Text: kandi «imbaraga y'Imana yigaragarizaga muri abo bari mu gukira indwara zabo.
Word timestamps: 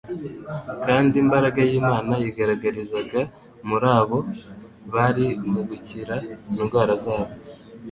kandi 0.85 1.13
«imbaraga 1.23 1.59
y'Imana 1.69 2.11
yigaragarizaga 2.23 3.21
muri 3.67 3.87
abo 3.99 4.17
bari 4.93 5.27
mu 5.51 5.61
gukira 5.69 6.15
indwara 6.59 6.93
zabo. 7.03 7.33